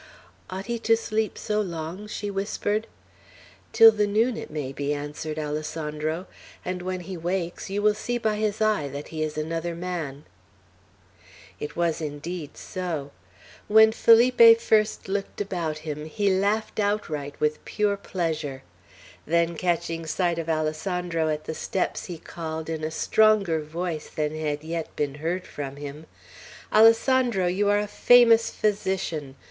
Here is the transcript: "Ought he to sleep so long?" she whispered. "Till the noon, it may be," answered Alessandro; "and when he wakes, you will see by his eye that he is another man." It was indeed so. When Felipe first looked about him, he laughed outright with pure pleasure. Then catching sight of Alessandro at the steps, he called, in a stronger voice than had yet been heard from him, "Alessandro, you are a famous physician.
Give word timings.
"Ought 0.49 0.65
he 0.65 0.79
to 0.79 0.97
sleep 0.97 1.37
so 1.37 1.61
long?" 1.61 2.07
she 2.07 2.31
whispered. 2.31 2.87
"Till 3.71 3.91
the 3.91 4.07
noon, 4.07 4.35
it 4.35 4.49
may 4.49 4.71
be," 4.73 4.95
answered 4.95 5.37
Alessandro; 5.37 6.25
"and 6.65 6.81
when 6.81 7.01
he 7.01 7.15
wakes, 7.15 7.69
you 7.69 7.83
will 7.83 7.93
see 7.93 8.17
by 8.17 8.37
his 8.37 8.61
eye 8.61 8.87
that 8.87 9.09
he 9.09 9.21
is 9.21 9.37
another 9.37 9.75
man." 9.75 10.25
It 11.59 11.75
was 11.75 12.01
indeed 12.01 12.57
so. 12.57 13.11
When 13.67 13.91
Felipe 13.91 14.59
first 14.59 15.07
looked 15.07 15.39
about 15.39 15.77
him, 15.85 16.05
he 16.07 16.31
laughed 16.31 16.79
outright 16.79 17.39
with 17.39 17.63
pure 17.63 17.95
pleasure. 17.95 18.63
Then 19.27 19.55
catching 19.55 20.07
sight 20.07 20.39
of 20.39 20.49
Alessandro 20.49 21.29
at 21.29 21.43
the 21.43 21.53
steps, 21.53 22.05
he 22.05 22.17
called, 22.17 22.69
in 22.71 22.83
a 22.83 22.89
stronger 22.89 23.61
voice 23.61 24.09
than 24.09 24.35
had 24.35 24.63
yet 24.63 24.95
been 24.95 25.13
heard 25.21 25.45
from 25.45 25.75
him, 25.75 26.07
"Alessandro, 26.73 27.45
you 27.45 27.69
are 27.69 27.77
a 27.77 27.85
famous 27.85 28.49
physician. 28.49 29.35